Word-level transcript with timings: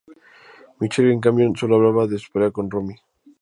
Michele 0.79 1.13
en 1.13 1.19
cambio, 1.19 1.53
solo 1.55 1.75
hablaba 1.75 2.07
de 2.07 2.17
su 2.17 2.31
pelea 2.31 2.49
con 2.49 2.71
Romy. 2.71 2.95